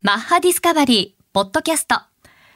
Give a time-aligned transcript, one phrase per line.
[0.00, 1.96] マッハディスカバリー、ポッドキャスト、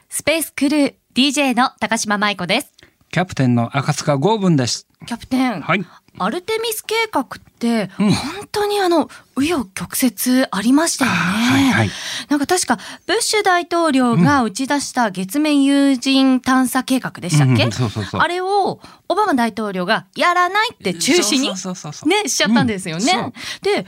[0.07, 2.71] スペースクルー、DJ の高島舞子です。
[3.11, 4.87] キャプテンの赤塚剛文です。
[5.05, 5.85] キャプテン、はい。
[6.19, 7.25] アルテミス計画っ
[7.59, 8.13] て、本
[8.49, 11.17] 当にあの、紆余曲折ありましたよね。
[11.17, 11.89] はいはい。
[12.29, 12.77] なんか確か、
[13.07, 18.21] ブッシュ大統領が打ち出した月面有人探査計画でしたっけ、うんそうそうそう。
[18.21, 18.79] あれを、
[19.09, 23.11] オバマ大統領がやらないって中止にね、しちゃったんですよね。
[23.11, 23.33] うん
[23.63, 23.85] で、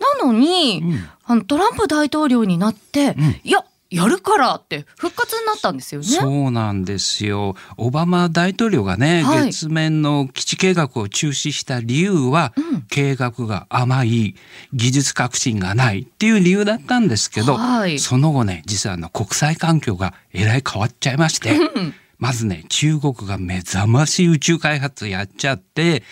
[0.00, 1.08] なのに、うん。
[1.24, 3.40] あのトランプ大統領になって、ん。
[3.44, 6.06] いや、やるからって復活になったんですよね。
[6.06, 7.56] そうなんですよ。
[7.78, 9.52] オバマ大統領がね、はい。
[9.52, 12.82] 月面の基地計画を中止した理由は、うん。
[12.82, 14.34] 計画が甘い、
[14.74, 17.98] 技術革新がないっていう理由だったんですけど、はい。
[17.98, 26.02] その後ね、実はあの国際環境がえらい変わっちゃいまして、うんまずね、中国が目覚ましい宇宙開発やっちゃって、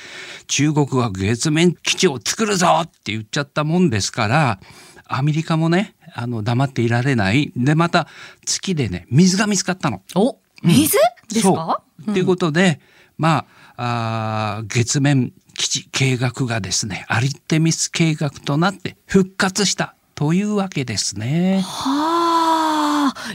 [0.46, 4.60] 中国は月面基地を作るぞって言っちゃったもんですから、
[5.08, 7.52] アメリカもね、あの、黙っていられない。
[7.56, 8.06] で、また
[8.44, 10.02] 月でね、水が見つかったの。
[10.14, 10.96] お、水、
[11.28, 11.82] ですか？
[12.04, 12.14] そう。
[12.14, 12.80] ということで、
[13.18, 21.62] まあ、あー月面基地計画がですね、アルテミス計画となって復活したというわけですね。
[21.64, 22.45] はあ、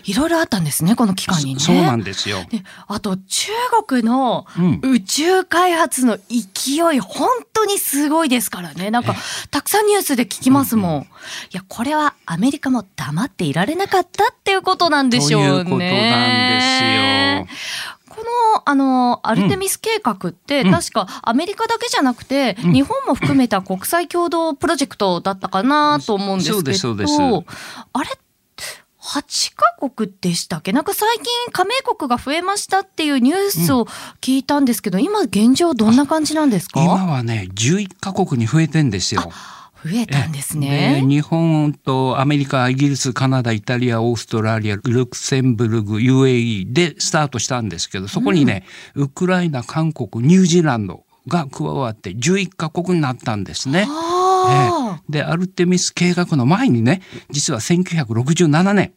[0.05, 1.59] いろいろあったんですね、この期間にね。
[1.59, 2.45] そうなんですよ。
[2.49, 3.51] であと中
[3.87, 4.81] 国のうん。
[4.83, 8.91] 宇宙開発の勢い本当にすごいですからね。
[8.91, 9.15] なんか
[9.49, 11.05] たくさんニュースで聞きますもん、い
[11.53, 15.49] やこれはアメリカも黙っていられなかったっていうことなんでしょうね。
[15.49, 15.89] ということなん
[17.39, 17.91] ですよ。
[18.09, 20.71] このあのアルテミス計画って、うん。
[20.71, 22.73] 確かアメリカだけじゃなくて、うん。
[22.73, 27.45] 日本も含めた国際共同プロジェクトだったかなと思うんですけどそう
[27.93, 28.09] あれ
[29.03, 30.73] 8カ国でしたっけ？
[30.73, 33.85] なんか最近加盟国が増えましたっていうニュースを
[34.21, 36.83] 聞いたんですけど、今現状どんな感じなんですか？
[36.83, 39.23] 今はね、11カ国に増えてんですよ。
[39.83, 41.03] 増えたんですでね。
[41.07, 48.63] 日本とアメリカ、イギリス、カナダ、イタリア、オーストラリア、ルクセンブルグ、UAE でスタートしたんですけど、そこにね、
[48.93, 53.87] ウクライナ、韓国、ニュージーランドが加わって11カ国になったんですね。
[53.89, 55.11] あええ。
[55.11, 58.93] で、アルテミス計画の前にね、実は1967年、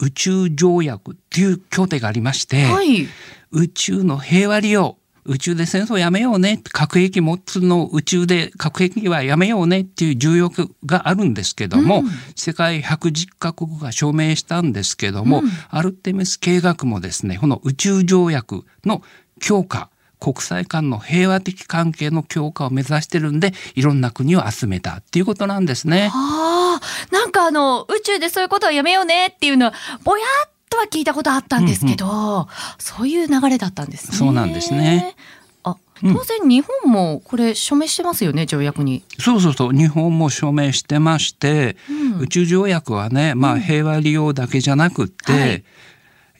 [0.00, 3.06] 宇宙条約っていう協定がありまして、あ、はい。
[3.50, 10.50] 宇宙の平和利用宇宙で戦争やめようね核兵器持つの宇宙で核兵器はやめようねっていう重要
[10.84, 12.08] があるんですけども、うん。
[12.36, 15.48] 世界110カ国が署名したんですけども、うん。
[15.70, 19.02] アルテミス計画もですねこの宇宙条約の
[19.40, 19.90] 強化
[20.24, 26.10] 国際間の平和的関係の強化を目指してるんでいろんな国を集めたっていうことなんですね。
[26.14, 32.48] ああ、なんかあの、宇宙でそういうことはやめようねっていうのは、ぼやっとは聞いたことあったんですけど、
[32.78, 34.16] そういう流れだったんですね。
[34.16, 35.14] そうなんですね。
[35.62, 39.04] あ、うん当然日本もこれ署名してますよね、条約に。
[39.18, 45.64] そうそうそう日本も署名してまして、うん宇宙条約はね、まあ、平和利用だけじゃなくって、はい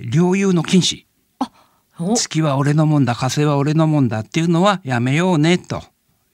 [0.01, 1.14] 領有の禁止お、
[2.17, 5.83] 月は俺のもんだ火星は俺のもんだっていうのはやめようねと。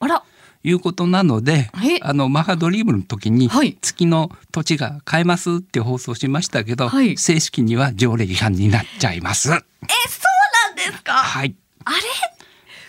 [0.00, 0.22] あら、
[0.62, 1.98] いうことなのでえ？
[2.02, 3.76] あのマハドリームの時にはい。
[3.80, 7.16] 月の土地が買えますって放送しましたけど、はい。
[7.16, 9.48] 正式には条例違反になっちゃいます。
[9.48, 11.12] え、そうなんですか？
[11.12, 11.54] はい。
[11.84, 11.96] あれ？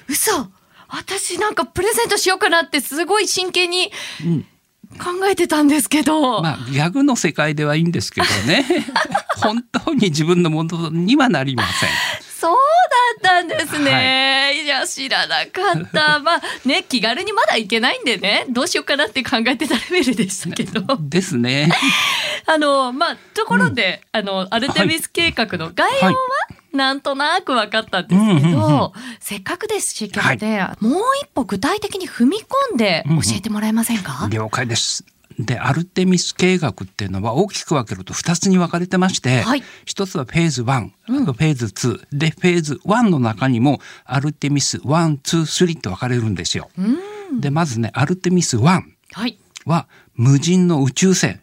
[0.07, 0.47] 嘘。
[0.89, 3.91] 私なんかプレゼントしようかなってすごい真剣に
[4.25, 4.45] うん
[4.97, 6.41] 考えてたんですけど。
[6.41, 8.65] まあギャグの世界ではいいんですけどね。
[9.41, 11.89] 本当に自分のものにはなりません。
[13.57, 14.61] ですね。
[14.63, 16.19] い、や、知らなかった。
[16.23, 20.97] まあね、気軽にまだ行けないんでね、どうしようかなって考えてたレベルでしたけど。
[20.99, 21.69] ですね。
[22.47, 26.15] あの、まあ、ところで、あの、アルテミス計画の概要は、はい
[26.71, 35.05] なんとなく分かったんですけど、うんうんうんせっかくですし、キャプテン、もう一歩具体的に踏み込んで教えてもらえませんか、了解です。
[35.45, 46.69] でアルテミス計画っていうのは大きく分けると2つに分かれてまして、はい一つはフェーズ1、うフェーズ2でフェーズ1の中にもアルテミス123って分かれるんですよ。
[46.77, 47.41] うん。
[47.41, 48.83] でまずねアルテミス1
[49.65, 51.41] は無人の宇宙船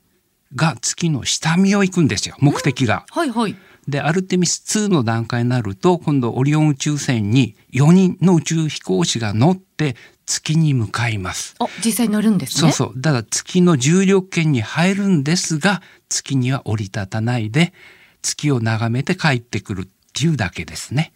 [0.55, 3.05] が月の下見を行くんですよ目的が。
[3.11, 3.57] はいはい。
[3.89, 9.97] でアルテミス2の段階になると今度オリオン宇宙船に4人の宇宙飛行士が乗って
[10.31, 11.55] 月に向かいます。
[11.59, 12.71] あ、実際に乗るんですね。
[12.71, 13.01] そうそう。
[13.01, 15.81] だから月の重力圏に入るんですが、
[16.11, 17.73] 月には降り立たないで、
[18.21, 21.15] 月を眺めて帰ってくるっていうだけですね。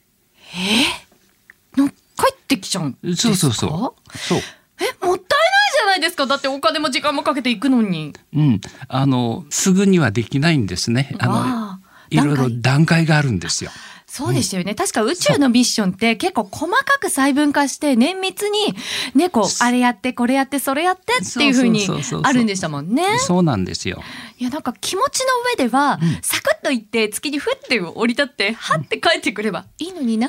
[1.76, 1.94] の帰
[2.32, 3.22] ってきちゃうんですか？
[3.22, 4.18] そうそうそう。
[4.18, 4.40] そう。
[4.80, 6.26] え、もったいないじゃないですか。
[6.26, 8.14] だってお金も時間もかけて行くのに。
[8.34, 8.60] うん。
[8.88, 11.14] あの、すぐにはできないんですね。
[11.18, 13.70] あの、あーいろいろ段階があるんですよ。
[14.12, 14.74] そうでしたよね。
[14.74, 18.74] 確か宇宙のミッションって結構細かく細分化して綿密に
[19.14, 23.18] ね、こう、あれやって、これやって、それやってっていう風にそうそうそうそうあるんでしたもんね。
[23.20, 24.02] そうなんですよ。
[24.38, 25.26] いや、なんか気持ちの
[25.56, 30.28] 上では、サクッと行って月にふって降り立って、はって帰ってくればいいのにな、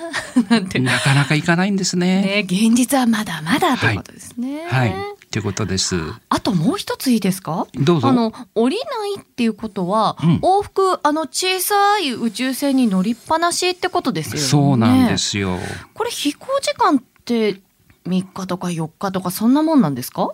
[0.49, 0.79] なんて。
[0.79, 2.45] ね、なかなかいかないんですね。
[2.45, 4.65] 現実はまだまだということですね。
[4.65, 4.91] はい。
[4.91, 5.01] とい
[5.41, 5.95] うことです。
[6.29, 7.67] あともう一ついいですか？
[7.75, 8.07] どうぞ。
[8.07, 8.83] あの、降りな
[9.19, 14.39] いっていうことは、うん往復、あの、小さい宇宙船に乗りっぱなしってことですよね。
[14.39, 15.57] そうなんですよ。
[15.93, 17.61] これ飛行時間って
[18.07, 20.29] 3日とか4日とかそんなもんなんですか？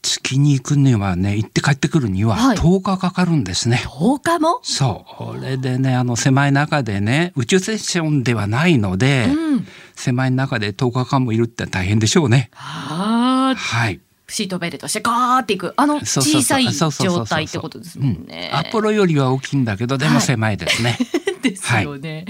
[0.00, 3.82] 月に行くにはね、行って帰ってくるにははい10日かかるんですね。
[3.84, 4.60] 10日も？
[4.62, 5.14] そう。
[5.16, 9.66] これでね、あの狭い中でね、宇宙ステーションではないので、うん。
[9.96, 12.50] 狭い中で10日間もいるって大変でしょうね。
[12.54, 13.54] はあ。
[13.56, 14.00] はい。
[14.28, 18.50] シートベルトしてガーっていくあの小さい状態ってことですもんね。
[18.52, 20.98] アポロよりは大きいんだけど、でも狭いですね。
[21.42, 22.26] ですよね。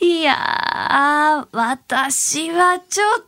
[0.00, 3.24] い、やー私はちょっ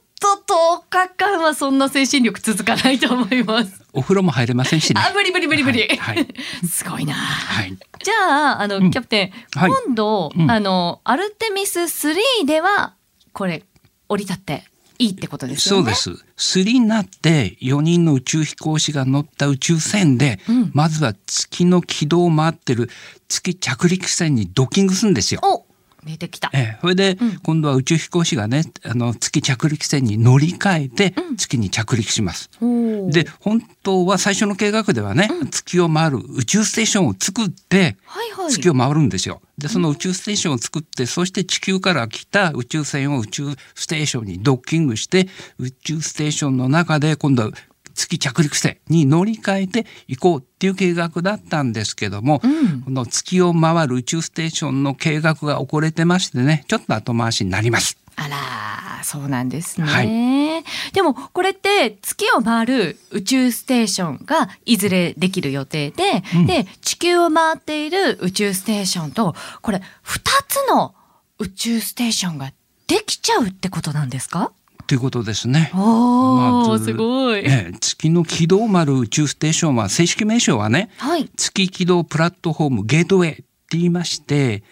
[0.46, 3.85] と10日間はそんな精神力続かないと思います。
[3.93, 5.00] お風呂も入れませんしね。
[5.00, 5.87] あ無理無理無理無理。
[5.97, 6.26] はいはい
[6.67, 7.14] すごいな。
[7.14, 7.76] はい。
[8.02, 9.25] じゃああの、うんキャプテ
[9.55, 12.94] ン、はい今度、うんあのアルテミス3では
[13.32, 13.62] これ
[14.08, 14.64] 降り立って
[15.05, 15.95] いいってことですよね。
[15.95, 16.23] そうで。
[16.23, 16.61] す。
[16.61, 22.89] 3になって4人の宇宙飛行士が乗った宇宙船で、うんまずは月の軌道を回ってる
[23.29, 25.63] 月着陸船にドッキングするんですよ。
[26.05, 26.51] お出てきた。
[26.53, 32.51] ええ、それで、うん今度は宇宙飛行士がねあの月着陸船に乗り換えてうん月に着陸します。
[32.61, 38.53] おーで本当は最初の計画ではね、月を回る宇宙ステーションを作ってはいはい。
[38.53, 39.41] 月を回るんですよ。
[39.59, 45.29] でその宇宙ステーションを作ってそして地球から来た宇宙船を宇宙ステーションにドッキングして
[45.59, 47.50] 宇宙ステーションの中で今度は
[47.94, 52.82] 月着陸船に乗り換えていこうっていう計画だったんですけども、うん。
[52.82, 57.96] この月を回る宇宙ステーションの計画が遅れてましてねちょっと後回しになります。
[58.17, 60.64] あらそうなんですね、はい。
[60.93, 66.47] でもこれって月を回る宇宙ステーションがいずれできる予定で、うん。
[66.47, 70.94] で地球を回っている宇宙ステーションとこれ2つの
[71.38, 72.52] 宇宙ステーションが
[72.87, 74.52] できちゃうってことなんですか？
[74.87, 75.71] ということですね。
[75.75, 84.63] まずすごい、ええ月の軌道丸宇宙ステーションは正式名称はねはい月軌道プラットフォームゲートウェイって言いまして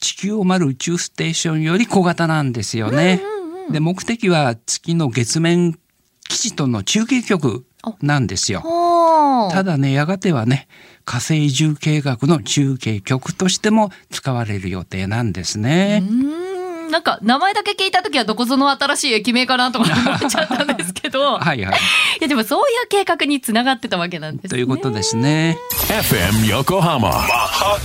[0.00, 3.22] 地球を回る宇宙ステーションより小型なんですよね。
[3.70, 5.78] で目的は月の月面
[6.28, 7.64] 基地との中継局
[8.02, 8.62] なんですよ。
[9.50, 10.68] ただねやがてはね
[11.04, 16.02] 火星移住計画の中継局としても使われる予定なんですね。
[16.02, 16.43] うーん
[16.94, 21.74] なんか名前だけ聞いた時はどこぞの新しい駅名かなとか思っちゃったんですけど はいはい。
[21.74, 21.76] い
[22.20, 24.50] やでもそういう計画につながってたわけなんですね。
[24.50, 25.58] ということですね。
[25.88, 27.00] FM Maha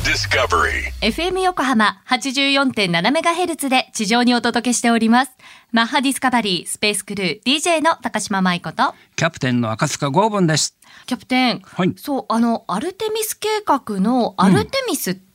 [0.04, 0.92] Discovery.
[1.02, 5.32] FM 横浜 84.7MHz で地上にお届けしております。
[5.72, 10.78] マッハディスカバリースペースクルー DJ の高島舞子とキャプテンの赤塚剛文です。
[11.08, 11.62] キャプテン。
[11.64, 15.29] はいそう、あの、アルテミス計画のアルテミスって、うん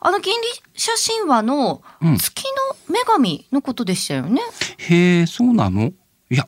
[0.00, 0.36] あのギリ
[0.74, 2.44] シャ神話のうん月
[2.88, 4.40] の女神のことでしたよね。
[4.78, 5.92] へえ、そうなの？
[6.30, 6.46] いや、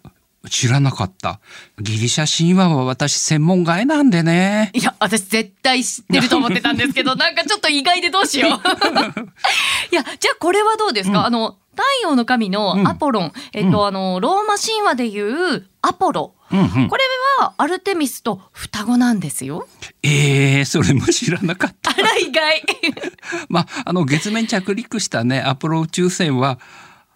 [0.48, 1.40] 知らなかった。
[1.80, 4.70] ギリシャ神話は私専門外なんでね。
[4.75, 8.50] いや、私絶対知ってると思ってたんですけど、 なんかちょっと意外でどうしよう。
[9.92, 15.20] いや、じゃあこれはどうですか、あの、太陽の神のアポロン、えっと、あの、ローマ神話でい
[15.56, 16.34] うアポロ。
[16.50, 17.04] うんうんこれ
[17.40, 19.68] はアルテミスと双子なんですよ。
[20.02, 21.90] ええそれも知らなかった。
[21.90, 22.62] あら、意外。
[23.48, 26.58] まあ、あの、月面着陸したね、アポロ宇宙船は、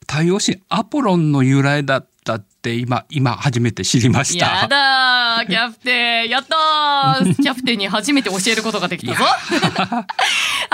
[0.08, 4.46] 太陽神アポロンの由来だったって今、今初めて知りました。
[4.46, 6.28] やだー、キャプテン。
[6.28, 7.34] やったー。
[7.42, 9.24] キャプテンに初めて教えることができたぞ。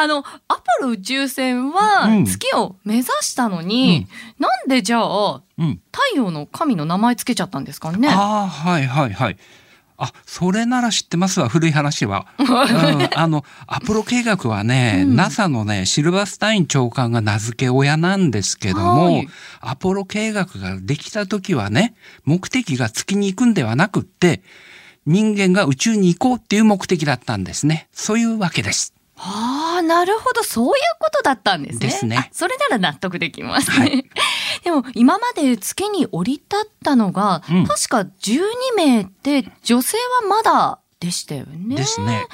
[0.00, 0.22] あの、ア
[0.54, 4.06] ポロ宇宙船はうん月を目指したのに、
[4.38, 5.80] なんでじゃあ、うん。
[5.90, 8.08] 太陽の神の名前つけちゃったんですかね？
[8.08, 9.36] ああ、はいはいはい。
[9.96, 12.26] あ、それなら知ってますわ、古い話は。
[12.38, 12.46] うん、
[13.18, 19.28] あの、アポロ計画はね、うん NASA のね、シルバースタイン長官が名付け親なんですけども、はい
[19.60, 24.42] アポロ計画ができた時はね、目的が月に行くんではなくって、
[25.06, 27.88] 人間が宇宙に行こうっていう目的だったんですね。
[27.92, 28.94] そういうわけです。
[29.18, 30.42] ああ、なるほど。
[30.44, 31.86] そういうことだったんですね。
[31.86, 33.76] ですねあそれなら納得できますね。
[33.78, 34.04] はい
[34.64, 38.42] でも、今まで月に降り立ったのが、うん確か12
[38.76, 41.76] 名で、女性はまだでしたよね。
[41.76, 42.26] ですね。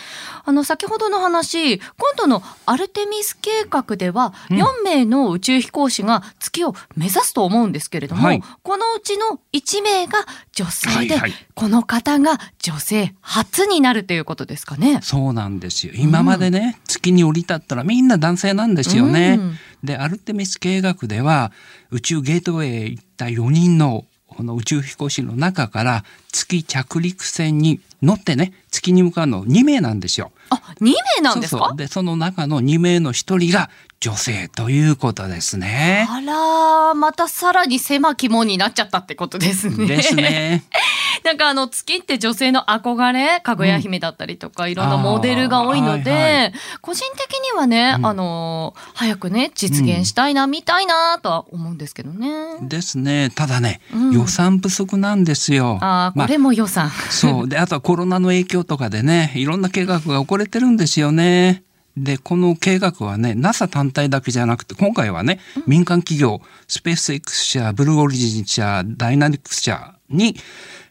[0.45, 1.85] あの、先ほどの話、今
[2.17, 10.19] 度のアルテミス計画では、4名の宇宙飛行士が月を目指すと思うんですけれども、はいこのうちの1名が
[10.53, 14.99] 女性で、はいはいこの方が女性初になるということですかね。
[15.03, 15.93] そうなんですよ。
[15.95, 19.39] 今までね、月に降り立ったらみんな男性なんですよね。
[19.85, 21.53] でアルテミス計画では
[21.91, 24.05] 宇宙ゲートウェイへ行った4人の
[24.37, 30.33] この宇宙飛行士の中から月着陸船に乗ってね月に向かうの2名なんですよ。
[30.51, 31.59] あ、2名なんですか？
[31.59, 33.71] そうそうでその中の2名の1人が
[34.05, 36.07] 女性ということですね。
[36.11, 39.87] あら、またさらに狭き門になっちゃったってことですね。
[39.87, 40.63] ですね。
[41.25, 52.29] なんかあの月って女性の憧れ、かぐや姫だったりとか、いろんなモデルが多いので、はいはい個人的にはね、うんあの早くね実現したいな、見たいなとは思うんですけどね。
[52.61, 53.31] ですね。
[53.35, 55.79] ただね、うん予算不足なんですよ。
[55.81, 56.91] ああ、まこれも予算。
[57.09, 57.49] そう。
[57.49, 61.63] で、あとはコロナの影響とかでね、いろんな計画が遅れてるんですよね。
[61.97, 70.37] で、この計画はね、NASA 単体だけじゃなくて、今回はね、民間企業、スペース X 社、ブルーオリジン社、ダイナミクス社に、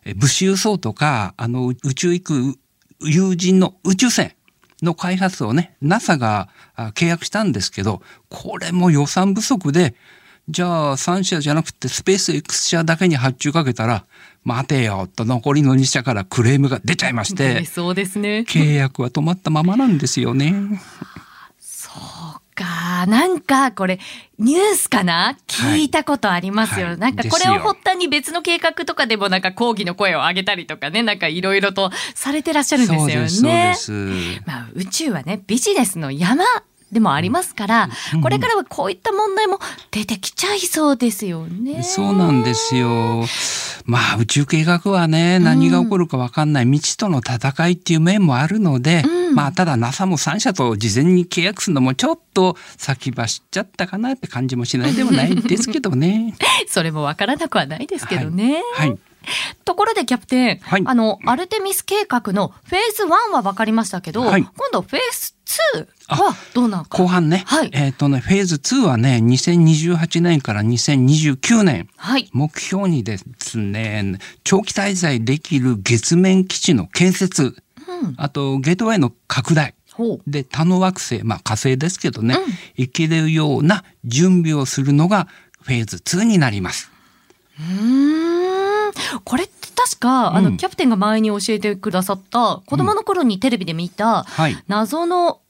[0.06, 2.60] え物資輸送とか、あの、宇宙行く
[3.02, 4.34] 友人の宇宙船
[4.82, 9.96] の開発をね、NASA があ契約したんですけど、これも予算不足で、
[10.50, 14.06] じゃあ3社じゃなくてスペース X 社だけに発注かけたら、
[14.44, 18.44] 待てよと残りの2社からクレームが出ちゃいまして、 そうですね。
[18.48, 20.54] 契約は止まったままなんですよね。
[21.62, 24.00] そうか、なんかこれ
[24.38, 25.38] ニュースかな？
[25.48, 26.88] 聞いたことありますよ。
[26.88, 33.76] はいなんかこれを発端に別の計画とかでもなんか抗議の声を上げたりとかね、なんかいろいろとされてらっしゃるんですよね。
[34.46, 36.44] まあ、宇宙はねビジネスの山
[36.94, 37.90] でもありますから、
[38.22, 39.60] これからはこういった問題も
[39.92, 41.84] 出てきちゃいそうですよね。
[41.84, 43.26] そうなんですよ。
[43.86, 56.36] まあ宇宙計画はね何が起こるか分かんない未知との戦いっていう面もあるので、うんまあただ NASA も3社と事前に契約するのもちょっと先走っちゃったかなって感じもしないでもないですけどね。
[56.70, 58.62] それもわからなくはないですけどね。
[58.76, 58.90] はい。
[58.90, 59.00] はい
[59.66, 65.34] ところでキャプテン、はいあのアルテミス計画のフェーズ1は分かりましたけど、はい今度フェーズ
[66.10, 66.98] 2はどうなのか。
[66.98, 72.30] 後半ね、はいえっ、とねフェーズ2はね2028年から2029年はい。
[72.34, 77.56] 目標にですね長期滞在できる月面基地の建設
[78.04, 78.16] うん。
[78.18, 79.76] あとゲートウェイの拡大。
[80.26, 85.28] で他の惑星まあ火星ですけどね、うん行けるような準備をするのが
[85.62, 86.92] フェーズ2になります。
[87.60, 88.23] うーん。
[89.24, 95.42] これって確か、あのうんキャプテンが前に教えてくださった子供の頃にテレビで見た、はい謎の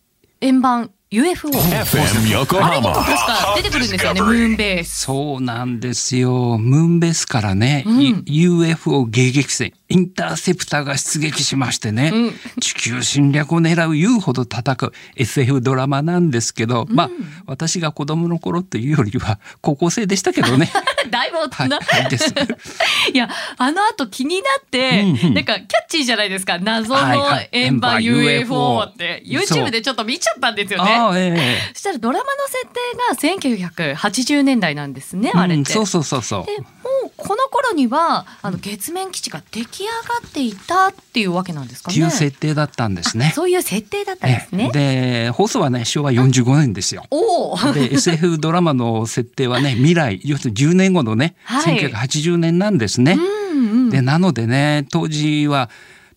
[0.42, 1.50] 円盤 UFO。
[1.50, 5.02] FM あれにも Yokohama 確か出てくるんですよね、ムーンベース。
[5.02, 6.58] そうなんですよ。
[6.58, 17.10] ムーンベースからね、うん UFO 迎撃船、インターセプターが出撃しましてね、うん地球侵略を狙う UFO と戦う SF ドラマなんですけど、まあ、
[17.46, 20.72] 私が子供の頃というよりは高校生でしたけどね。
[21.12, 21.76] だいぶ大はい、人。
[21.76, 22.34] はいです。
[23.14, 26.58] いや、あの後気になって、うんうんなんかキャッチーじゃないですか。
[26.60, 30.92] 謎の円盤 UFO って、そう YouTube でちょっと見ちゃったんですよね。
[30.92, 35.60] ああ、ええそしたらドラマの設定が1980年代なんですね、あれって。
[35.60, 36.46] うんそうそうそうそう。
[36.46, 36.66] でも
[37.08, 41.98] うこの頃にはあの月面基地が出来上がっていたっていうわけなんですかね。
[41.98, 43.32] いう設定だったんですね。
[43.36, 44.72] そういう設定だったんですね。
[44.72, 47.04] で放送はね昭和45年ですよ。
[47.12, 47.74] おお。
[47.74, 53.18] で SF ドラマの設定はね 未来要するに10年後のね、はい1980年なんですね。
[53.52, 53.90] うんうん。
[53.90, 55.70] でなのでね当時は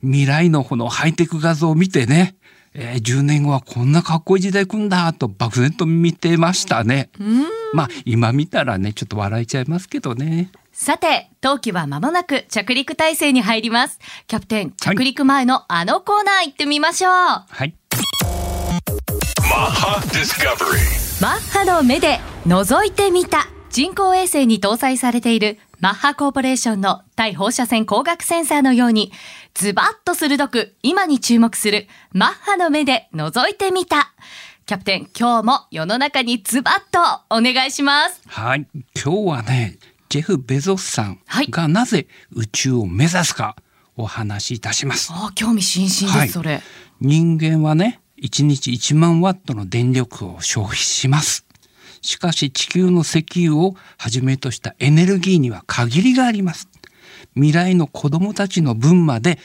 [0.02, 2.36] 未来のこのハイテク画像を見てね、
[2.74, 7.10] えー10年後はこんなかっこいい時代来んだと漠然と見てましたね。
[7.18, 7.46] うん
[7.76, 10.50] まあ今見たらねちょっと笑えちゃいますけどね。
[10.72, 13.98] さて、当機は間もなく着陸態勢に入ります。
[14.26, 17.12] キャプテン、着陸前のあのコーナー行ってみましょう。
[17.12, 17.74] はい。
[19.40, 21.22] Maha Discovery.
[21.22, 29.12] マッハの目で覗いてみた人工衛星に搭載されているマッハコーポレーションの対放射線光学センサーのように
[29.54, 34.12] ズバッと鋭く今に注目するマッハの目で覗いてみた
[34.66, 36.98] キャプテン今日も世の中にズバッと
[37.30, 38.20] お願いします。
[38.26, 38.66] はい。
[39.00, 41.46] 今日はねジェフ・ベゾスさんはい。
[41.52, 43.54] がなぜ宇宙を目指すか
[43.96, 45.12] お話しいたします。
[45.12, 46.28] ああ興味津々です、はい。
[46.30, 46.60] それ。
[47.00, 51.46] 人間はね1日1万ワットの電力を消費します。
[52.02, 56.68] しかし地球の石油をはじめとしたエネルギーには限りがあります
[57.34, 59.38] 未来の子供たちの分まで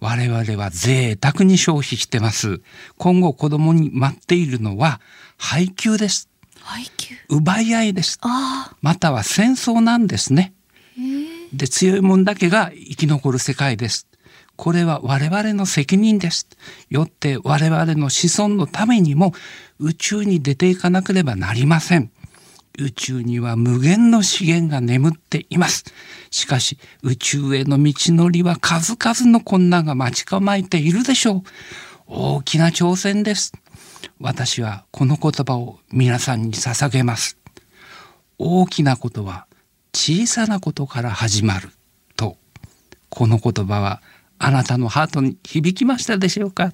[0.00, 2.60] 我々は贅沢に消費してます。
[2.96, 5.00] 今後子供に待っているのは
[5.36, 6.28] 配給です。
[6.60, 7.16] 配給。
[7.28, 8.18] 奪い合いです。
[8.22, 10.52] あまたは戦争なんですね。
[11.52, 14.06] で強い者だけが生き残る世界です。
[14.56, 16.48] これは我々の責任です。
[16.90, 19.32] よって我々の子孫のためにも
[19.78, 22.10] 宇宙に出ていかなければなりません。
[22.78, 25.84] 宇宙には無限の資源が眠っています。
[26.30, 31.42] しかし宇宙への道のりは数々の困難が待ち構えているでしょう。
[32.06, 33.52] 大きな挑戦です。
[34.20, 37.36] 私はこの言葉を皆さんに捧げます。
[38.38, 39.46] 大きなことは
[39.92, 41.70] 小さなことから始まる
[42.16, 42.36] と
[43.08, 44.00] この言葉は
[44.38, 46.72] あなたのハートに響きましたでしょうか？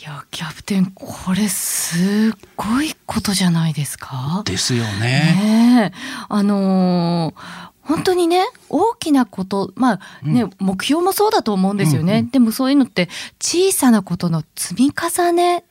[0.00, 4.42] いやキャプテンこれすっごいことじゃないですか？
[4.44, 4.98] ですよね。
[5.00, 13.08] ねえあのー本当にね大きなことまあね、目標もそうだと思うんですよね、うんでもそういうのって
[13.40, 15.64] 小さなことの積み重ね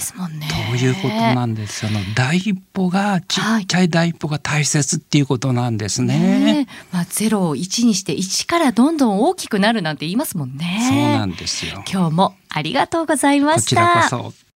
[0.00, 0.48] すもんね。
[0.70, 1.86] ということなんです。
[1.86, 6.18] あの第一歩がちっちゃい第一歩が大切っていうことなんですね。
[6.18, 10.86] ねえまあ、ゼロを1にして1からどんどん大きくなるなんて言いますもんね。
[10.88, 11.84] そうなんですよ。
[11.90, 13.80] 今日もありがとうございまこちした。
[13.80, 14.49] らこそ。